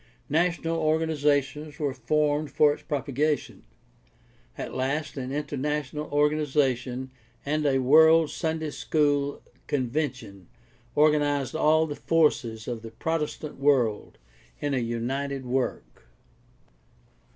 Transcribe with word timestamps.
National 0.31 0.79
organizations 0.79 1.77
were 1.77 1.93
formed 1.93 2.49
for 2.49 2.73
its 2.73 2.81
propagation. 2.81 3.61
At 4.57 4.73
last 4.73 5.15
an 5.15 5.31
international 5.31 6.07
organization 6.07 7.11
and 7.45 7.67
a 7.67 7.77
World's 7.77 8.33
Sunday 8.33 8.71
School 8.71 9.43
Con 9.67 9.91
PRACTICAL 9.91 9.93
THEOLOGY 9.93 10.13
645 10.15 10.41
vention 10.41 10.47
organized 10.95 11.55
all 11.55 11.85
the 11.85 11.95
forces 11.95 12.67
of 12.67 12.81
the 12.81 12.89
Protestant 12.89 13.59
world 13.59 14.17
in 14.59 14.73
a 14.73 14.79
united 14.79 15.45
work. 15.45 16.07